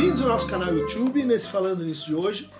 [0.00, 2.50] bem-vindos ao nosso canal YouTube, nesse Falando Nisso de hoje,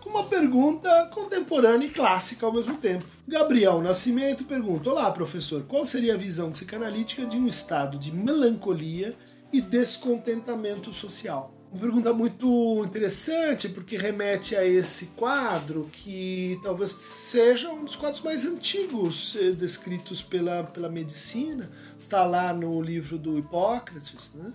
[0.00, 3.04] com uma pergunta contemporânea e clássica ao mesmo tempo.
[3.26, 9.16] Gabriel Nascimento pergunta: Olá, professor, qual seria a visão psicanalítica de um estado de melancolia
[9.52, 11.52] e descontentamento social?
[11.72, 18.22] Uma pergunta muito interessante, porque remete a esse quadro que talvez seja um dos quadros
[18.22, 21.68] mais antigos eh, descritos pela, pela medicina.
[21.98, 24.54] Está lá no livro do Hipócrates, né?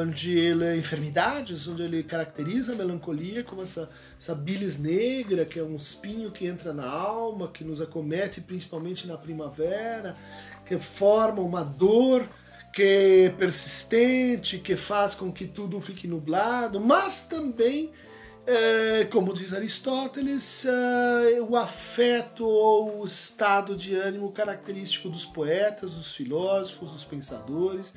[0.00, 5.62] Onde ele enfermidades, onde ele caracteriza a melancolia como essa, essa bilis negra, que é
[5.62, 10.16] um espinho que entra na alma, que nos acomete principalmente na primavera,
[10.66, 12.28] que forma uma dor
[12.74, 17.92] que é persistente, que faz com que tudo fique nublado, mas também,
[18.44, 25.94] é, como diz Aristóteles, é, o afeto ou o estado de ânimo característico dos poetas,
[25.94, 27.94] dos filósofos, dos pensadores,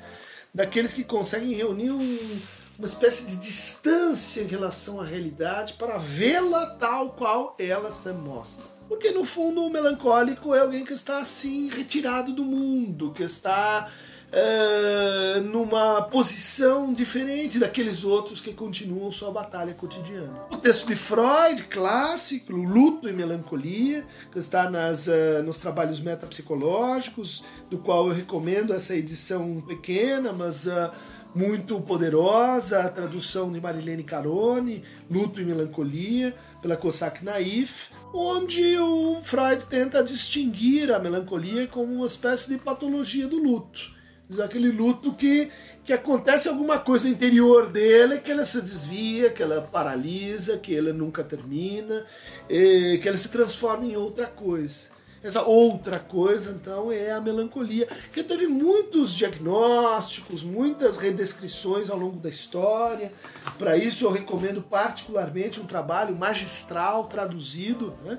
[0.58, 2.40] daqueles que conseguem reunir um,
[2.76, 8.64] uma espécie de distância em relação à realidade para vê-la tal qual ela se mostra.
[8.88, 13.88] Porque no fundo o melancólico é alguém que está assim retirado do mundo, que está
[14.32, 20.46] uh, numa posição diferente daqueles outros que continuam sua batalha cotidiana.
[20.52, 27.44] O texto de Freud, clássico, Luto e Melancolia, que está nas, uh, nos trabalhos metapsicológicos,
[27.70, 30.90] do qual eu recomendo essa edição pequena, mas uh,
[31.34, 39.20] muito poderosa, a tradução de Marilene Carone, Luto e Melancolia, pela Cossack Naif, onde o
[39.22, 43.97] Freud tenta distinguir a melancolia como uma espécie de patologia do luto
[44.42, 45.50] aquele luto que,
[45.84, 50.76] que acontece alguma coisa no interior dele, que ela se desvia, que ela paralisa, que
[50.76, 52.04] ela nunca termina,
[52.48, 54.98] que ela se transforma em outra coisa.
[55.20, 62.20] Essa outra coisa, então, é a melancolia, que teve muitos diagnósticos, muitas redescrições ao longo
[62.20, 63.12] da história.
[63.58, 67.98] Para isso, eu recomendo particularmente um trabalho magistral traduzido.
[68.04, 68.18] Né?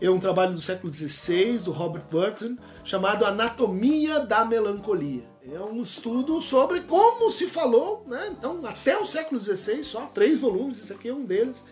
[0.00, 5.22] É um trabalho do século XVI, do Robert Burton, chamado Anatomia da Melancolia.
[5.52, 8.28] É um estudo sobre como se falou, né?
[8.30, 11.64] então, até o século XVI, só três volumes, esse aqui é um deles,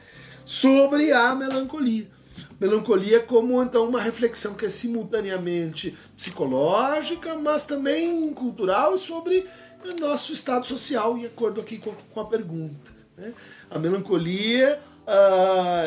[0.45, 2.09] sobre a melancolia.
[2.61, 9.47] Melancolia como então uma reflexão que é simultaneamente psicológica, mas também cultural e sobre
[9.85, 12.91] o nosso estado social, em acordo aqui com, a pergunta.
[13.17, 13.33] Né?
[13.71, 15.85] A melancolia uh,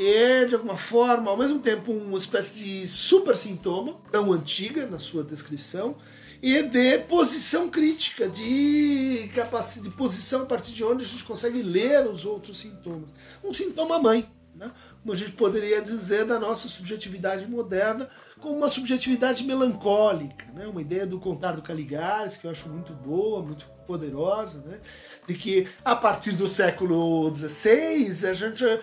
[0.00, 4.98] é, de alguma forma, ao mesmo tempo, uma espécie de super sintoma, tão antiga na
[4.98, 5.94] sua descrição,
[6.42, 11.62] e de posição crítica, de capacidade de posição a partir de onde a gente consegue
[11.62, 13.10] ler os outros sintomas.
[13.42, 14.70] Um sintoma mãe, né?
[15.02, 18.08] como a gente poderia dizer da nossa subjetividade moderna,
[18.40, 20.66] como uma subjetividade melancólica, né?
[20.66, 24.80] uma ideia do contar do Caligares, que eu acho muito boa, muito poderosa, né?
[25.26, 28.80] de que a partir do século XVI a gente eh,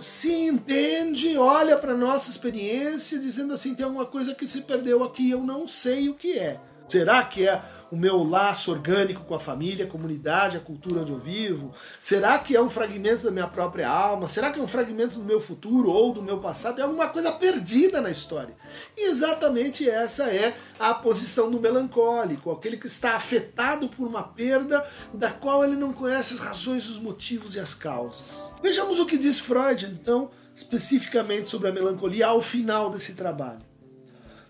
[0.00, 5.30] se entende, olha para nossa experiência, dizendo assim: tem alguma coisa que se perdeu aqui,
[5.30, 6.60] eu não sei o que é.
[6.88, 11.12] Será que é o meu laço orgânico com a família, a comunidade, a cultura onde
[11.12, 11.72] eu vivo?
[11.98, 14.28] Será que é um fragmento da minha própria alma?
[14.28, 16.76] Será que é um fragmento do meu futuro ou do meu passado?
[16.76, 18.54] Tem alguma coisa perdida na história.
[18.96, 24.84] E exatamente essa é a posição do melancólico, aquele que está afetado por uma perda
[25.12, 28.50] da qual ele não conhece as razões, os motivos e as causas.
[28.62, 33.67] Vejamos o que diz Freud, então, especificamente sobre a melancolia ao final desse trabalho.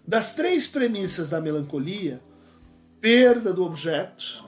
[0.08, 2.19] Das três premissas da melancolia,
[2.98, 4.42] perda do objeto,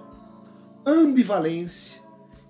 [0.86, 2.00] ambivalência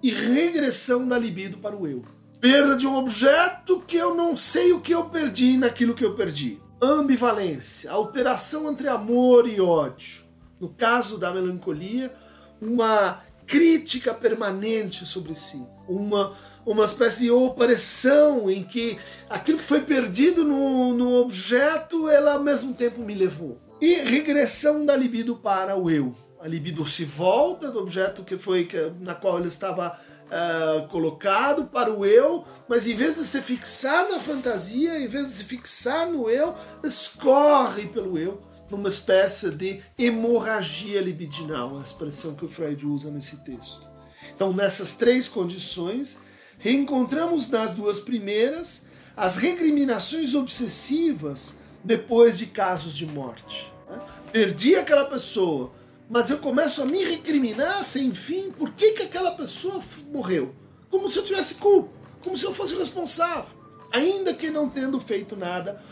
[0.01, 2.05] e regressão da libido para o eu.
[2.41, 6.15] Perda de um objeto que eu não sei o que eu perdi naquilo que eu
[6.15, 6.61] perdi.
[6.81, 10.23] Ambivalência, alteração entre amor e ódio.
[10.61, 12.15] No caso da melancolia,
[12.63, 16.33] uma crítica permanente sobre si, uma,
[16.65, 18.97] uma espécie de opressão em que
[19.29, 23.61] aquilo que foi perdido no, no objeto, ela ao mesmo tempo me levou.
[23.81, 26.15] E regressão da libido para o eu.
[26.41, 28.69] A libido se volta do objeto que foi
[29.01, 34.09] na qual ele estava uh, colocado para o eu, mas em vez de se fixar
[34.09, 36.55] na fantasia, em vez de se fixar no eu,
[36.85, 38.41] escorre pelo eu
[38.71, 43.89] numa espécie de hemorragia libidinal, a expressão que o Freud usa nesse texto.
[44.35, 46.19] Então, nessas três condições,
[46.59, 48.87] reencontramos nas duas primeiras
[49.17, 53.73] as recriminações obsessivas depois de casos de morte.
[53.89, 54.01] Né?
[54.33, 55.73] Perdi aquela pessoa,
[56.09, 59.81] mas eu começo a me recriminar sem fim por que, que aquela pessoa
[60.13, 60.55] morreu.
[60.91, 61.91] Como se eu tivesse culpa,
[62.23, 63.51] como se eu fosse responsável,
[63.93, 65.83] ainda que não tendo feito nada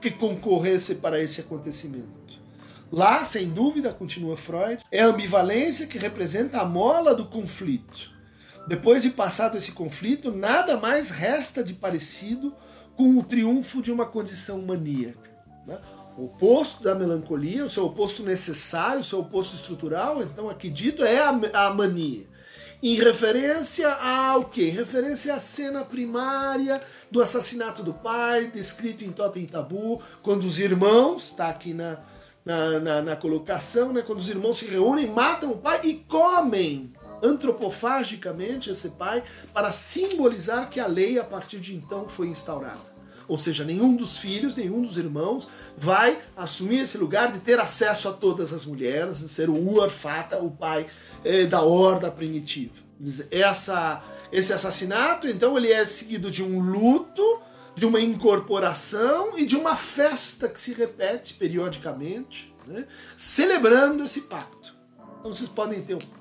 [0.00, 2.40] que concorresse para esse acontecimento.
[2.90, 8.10] Lá, sem dúvida, continua Freud, é a ambivalência que representa a mola do conflito.
[8.66, 12.54] Depois de passado esse conflito, nada mais resta de parecido
[12.96, 15.30] com o triunfo de uma condição maníaca.
[15.66, 15.78] Né?
[16.18, 21.04] O oposto da melancolia, o seu oposto necessário, o seu oposto estrutural, então aqui dito,
[21.04, 22.26] é a, a mania.
[22.82, 24.68] Em referência ao quê?
[24.68, 30.58] Em referência à cena primária do assassinato do pai, descrito em Totem Tabu, quando os
[30.58, 32.00] irmãos, está aqui na,
[32.42, 36.90] na, na, na, colocação, né, quando os irmãos se reúnem, matam o pai e comem
[37.22, 39.22] antropofagicamente esse pai
[39.52, 42.89] para simbolizar que a lei a partir de então foi instaurada.
[43.30, 45.46] Ou seja, nenhum dos filhos, nenhum dos irmãos
[45.78, 50.42] vai assumir esse lugar de ter acesso a todas as mulheres, de ser o Urfata,
[50.42, 50.86] o pai
[51.24, 52.74] eh, da horda primitiva.
[53.30, 57.22] Essa, esse assassinato, então, ele é seguido de um luto,
[57.76, 62.84] de uma incorporação e de uma festa que se repete periodicamente, né,
[63.16, 64.74] celebrando esse pacto.
[65.20, 66.20] Então vocês podem ter um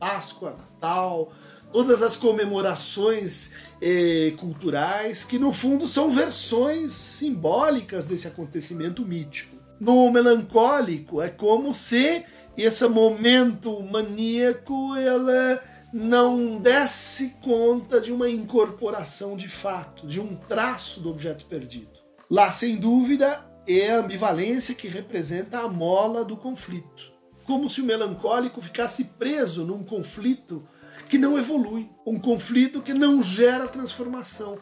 [0.00, 1.32] Páscoa, Natal,
[1.72, 9.56] todas as comemorações eh, culturais, que no fundo são versões simbólicas desse acontecimento mítico.
[9.80, 12.24] No melancólico, é como se
[12.56, 15.58] esse momento maníaco ele
[15.92, 22.00] não desse conta de uma incorporação de fato, de um traço do objeto perdido.
[22.30, 27.12] Lá, sem dúvida, é a ambivalência que representa a mola do conflito.
[27.44, 30.66] Como se o melancólico ficasse preso num conflito
[31.12, 34.58] que não evolui, um conflito que não gera transformação,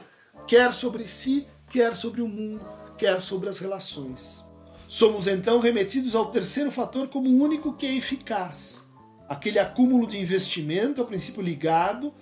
[0.49, 2.61] quer sobre si, quer sobre o mundo,
[2.99, 4.44] quer sobre as relações.
[4.88, 8.85] Somos então remetidos ao terceiro fator como o único que é eficaz,
[9.29, 12.12] aquele acúmulo de investimento, a princípio ligado,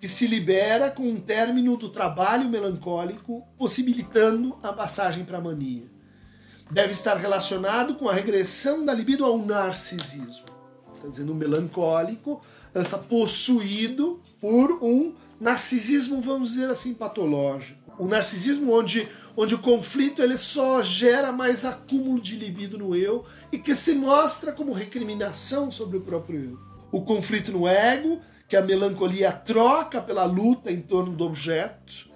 [0.00, 5.84] que se libera com um término do trabalho melancólico, possibilitando a passagem para a mania.
[6.70, 10.46] Deve estar relacionado com a regressão da libido ao narcisismo.
[10.94, 12.40] Está dizendo, o melancólico
[12.74, 17.80] essa possuído por um narcisismo, vamos dizer assim, patológico.
[17.98, 23.24] Um narcisismo onde, onde o conflito ele só gera mais acúmulo de libido no eu
[23.52, 26.58] e que se mostra como recriminação sobre o próprio eu.
[26.90, 32.08] O conflito no ego, que a melancolia troca pela luta em torno do objeto,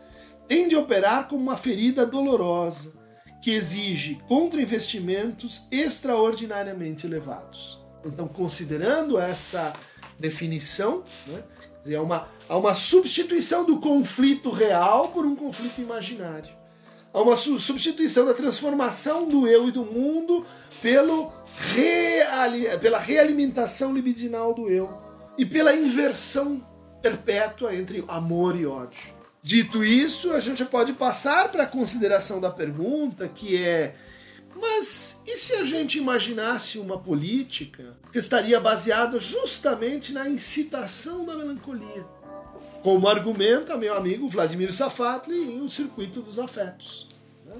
[0.49, 2.99] tende a operar como uma ferida dolorosa
[3.43, 7.79] que exige contra-investimentos extraordinariamente elevados.
[8.05, 9.73] Então, considerando essa
[10.19, 11.43] definição, né?
[11.81, 16.51] Dizer, há, uma, há uma substituição do conflito real por um conflito imaginário.
[17.13, 20.45] Há uma substituição da transformação do eu e do mundo
[20.83, 21.33] pelo
[21.75, 24.91] reali pela realimentação libidinal do eu
[25.37, 26.65] e pela inversão
[27.01, 29.17] perpétua entre amor e ódio.
[29.43, 33.95] Dito isso, a gente pode passar para a consideração da pergunta, que é
[34.61, 41.37] mas e se a gente imaginasse uma política que estaria baseada justamente na incitação da
[41.37, 42.05] melancolia?
[42.83, 47.09] Como argumenta meu amigo Vladimir Safatli em O Circuito dos Afetos.
[47.47, 47.57] Né?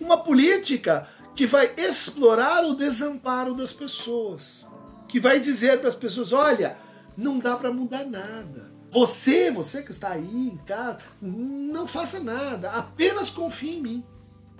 [0.00, 4.66] Uma política que vai explorar o desamparo das pessoas,
[5.08, 6.76] que vai dizer para as pessoas: olha,
[7.16, 8.72] não dá para mudar nada.
[8.90, 14.04] Você, você que está aí em casa, não faça nada, apenas confie em mim.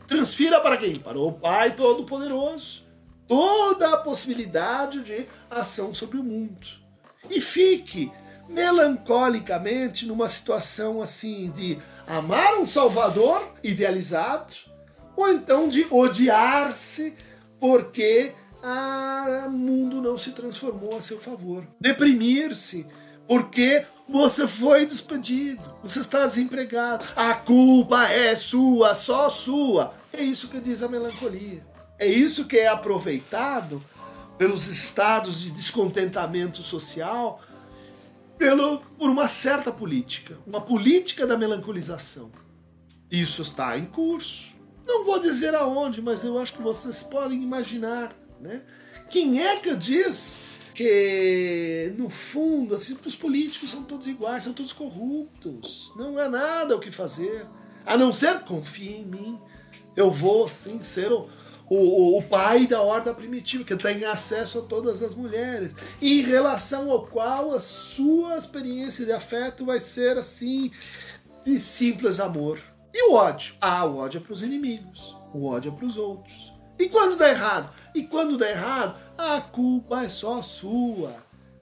[0.06, 0.96] Transfira para quem?
[0.96, 2.84] Para o Pai Todo-Poderoso.
[3.26, 6.66] Toda a possibilidade de ação sobre o mundo.
[7.30, 8.10] E fique
[8.48, 14.54] melancolicamente numa situação assim de amar um Salvador idealizado,
[15.16, 17.16] ou então de odiar-se
[17.58, 18.34] porque
[19.46, 21.66] o mundo não se transformou a seu favor.
[21.80, 22.86] Deprimir-se
[23.26, 29.94] porque você foi despedido, você está desempregado, a culpa é sua, só sua.
[30.12, 31.64] É isso que diz a melancolia.
[31.98, 33.82] É isso que é aproveitado
[34.36, 37.40] pelos estados de descontentamento social
[38.36, 42.30] pelo, por uma certa política, uma política da melancolização.
[43.10, 44.52] Isso está em curso.
[44.84, 48.12] Não vou dizer aonde, mas eu acho que vocês podem imaginar.
[48.40, 48.62] Né?
[49.08, 50.40] Quem é que diz
[50.74, 55.92] que, no fundo, assim, os políticos são todos iguais, são todos corruptos?
[55.96, 57.46] Não há nada o que fazer,
[57.84, 59.38] a não ser confie em mim.
[59.94, 61.28] Eu vou, sim, ser o,
[61.68, 66.90] o, o pai da ordem primitiva, que tem acesso a todas as mulheres, em relação
[66.90, 70.70] ao qual a sua experiência de afeto vai ser assim,
[71.44, 72.62] de simples amor.
[72.94, 73.54] E o ódio?
[73.60, 76.51] Ah, o ódio é para os inimigos, o ódio é para os outros.
[76.78, 77.70] E quando dá errado?
[77.94, 81.14] E quando dá errado, a culpa é só sua.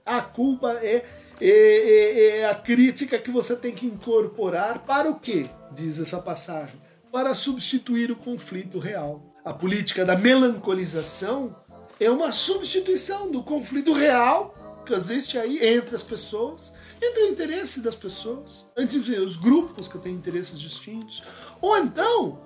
[0.05, 1.05] A culpa é,
[1.39, 5.49] é, é, é a crítica que você tem que incorporar para o quê?
[5.71, 6.79] Diz essa passagem
[7.11, 9.35] para substituir o conflito real.
[9.43, 11.55] A política da melancolização
[11.99, 17.81] é uma substituição do conflito real que existe aí entre as pessoas entre o interesse
[17.81, 21.23] das pessoas, entre os grupos que têm interesses distintos,
[21.59, 22.39] ou então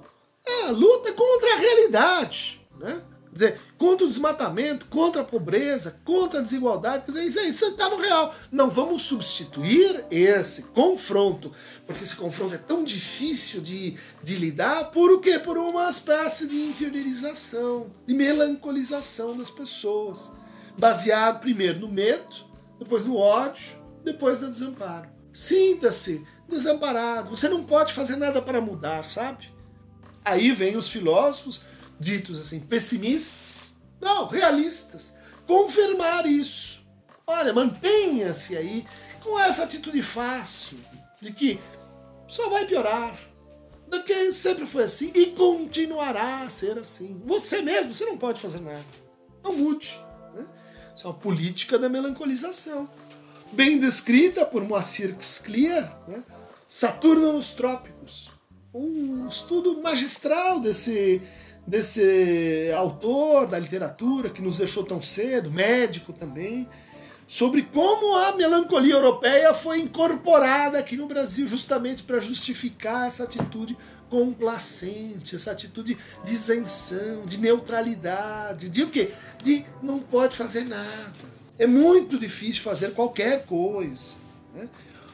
[0.68, 3.02] a luta contra a realidade, né?
[3.36, 7.04] Quer dizer, contra o desmatamento, contra a pobreza, contra a desigualdade.
[7.04, 8.34] Quer dizer, isso está no real.
[8.50, 11.52] Não vamos substituir esse confronto,
[11.86, 15.38] porque esse confronto é tão difícil de, de lidar, por o quê?
[15.38, 20.32] Por uma espécie de interiorização, de melancolização das pessoas.
[20.78, 22.36] Baseado primeiro no medo,
[22.80, 25.10] depois no ódio, depois no desamparo.
[25.34, 27.32] Sinta-se desamparado.
[27.32, 29.54] Você não pode fazer nada para mudar, sabe?
[30.26, 31.62] Aí vem os filósofos
[32.00, 35.16] ditos assim, pessimistas, não, realistas,
[35.48, 36.84] confirmar isso.
[37.28, 38.86] Olha, mantenha-se aí
[39.24, 40.78] com essa atitude fácil
[41.22, 41.60] de que
[42.28, 43.18] só vai piorar,
[43.88, 47.22] de que sempre foi assim e continuará a ser assim.
[47.26, 48.84] Você mesmo, você não pode fazer nada.
[49.44, 50.00] Não mude.
[50.34, 50.46] Né?
[50.96, 52.90] Isso é uma política da melancolização.
[53.52, 56.24] Bem descrita por Moacir Scliar, né?
[56.68, 58.35] Saturno nos Trópicos.
[58.78, 61.22] Um estudo magistral desse
[61.66, 66.68] desse autor da literatura que nos deixou tão cedo, médico também,
[67.26, 73.78] sobre como a melancolia europeia foi incorporada aqui no Brasil justamente para justificar essa atitude
[74.10, 79.14] complacente, essa atitude de isenção, de neutralidade, de o quê?
[79.42, 81.14] De não pode fazer nada.
[81.58, 84.18] É muito difícil fazer qualquer coisa.
[84.54, 84.68] Né?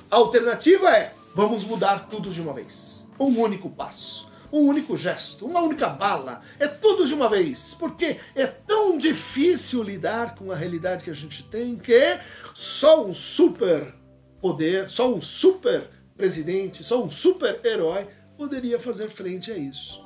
[0.09, 3.00] A alternativa é vamos mudar tudo de uma vez.
[3.21, 6.41] Um único passo um único gesto, uma única bala.
[6.59, 7.73] É tudo de uma vez.
[7.73, 12.19] Porque é tão difícil lidar com a realidade que a gente tem que
[12.53, 13.93] só um super
[14.41, 20.03] poder, só um super presidente, só um super herói poderia fazer frente a isso.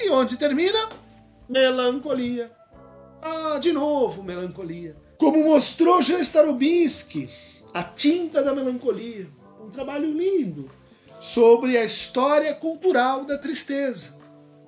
[0.00, 0.88] E onde termina?
[1.48, 2.52] Melancolia.
[3.20, 4.96] Ah, de novo, melancolia.
[5.16, 7.28] Como mostrou Jean Starobinski,
[7.72, 9.28] A Tinta da Melancolia.
[9.60, 10.70] Um trabalho lindo
[11.22, 14.18] sobre a história cultural da tristeza,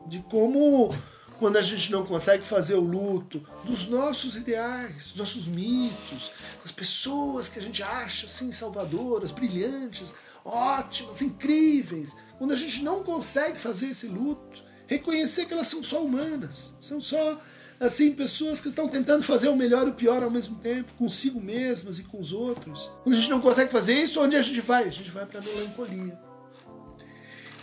[0.07, 0.95] de como
[1.37, 6.31] quando a gente não consegue fazer o luto dos nossos ideais, dos nossos mitos,
[6.63, 13.03] das pessoas que a gente acha assim salvadoras, brilhantes, ótimas, incríveis, quando a gente não
[13.03, 17.37] consegue fazer esse luto, reconhecer que elas são só humanas, são só
[17.81, 21.41] assim pessoas que estão tentando fazer o melhor e o pior ao mesmo tempo, consigo
[21.41, 22.93] mesmas e com os outros.
[23.03, 24.85] Quando a gente não consegue fazer isso, onde a gente vai?
[24.85, 26.34] A gente vai para a melancolia.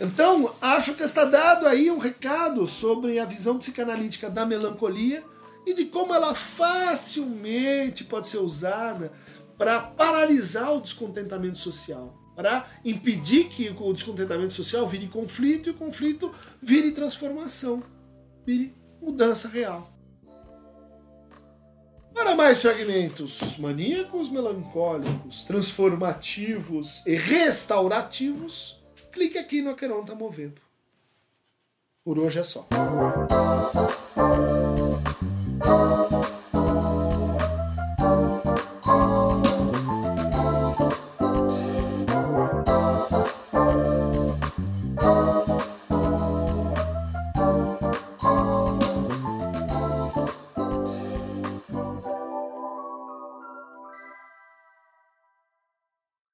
[0.00, 5.22] Então, acho que está dado aí um recado sobre a visão psicanalítica da melancolia
[5.66, 9.12] e de como ela facilmente pode ser usada
[9.56, 15.74] para paralisar o descontentamento social, para impedir que o descontentamento social vire conflito e o
[15.74, 17.82] conflito vire transformação,
[18.44, 19.88] vire mudança real.
[22.12, 28.81] Para mais fragmentos maníacos, melancólicos, transformativos e restaurativos,
[29.12, 30.60] clique aqui no Aqueron Tá Movendo.
[32.02, 32.66] Por hoje é só.